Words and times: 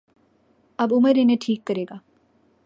آب 0.79 0.93
عمر 0.93 1.17
انٹهیک 1.17 1.65
کرے 1.67 1.83
گا 1.89 1.97